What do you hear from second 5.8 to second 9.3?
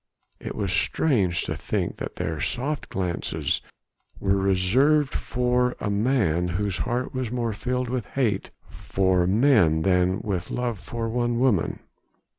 man whose heart was more filled with hate for